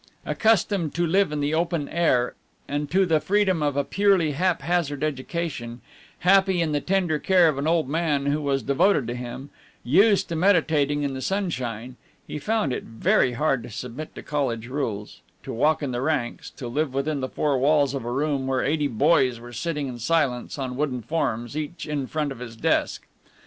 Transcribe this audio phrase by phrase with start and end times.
[0.25, 2.33] Accustomed to live in the open air,
[2.67, 5.79] and to the freedom of a purely haphazard education,
[6.21, 9.51] happy in the tender care of an old man who was devoted to him,
[9.83, 14.67] used to meditating in the sunshine, he found it very hard to submit to college
[14.69, 18.47] rules, to walk in the ranks, to live within the four walls of a room
[18.47, 22.55] where eighty boys were sitting in silence on wooden forms each in front of his
[22.55, 23.05] desk.